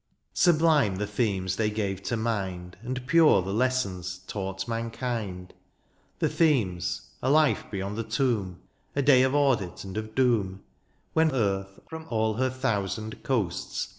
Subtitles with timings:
[0.33, 2.75] Sublime the themes they gave to mind.
[2.81, 5.53] And pure the lessons taught mankind.
[6.17, 8.61] The themes— ^a life beyond the tomb—
[8.95, 10.63] A day of audit and of doom.
[11.13, 13.89] When earth, from all her thousand coasts.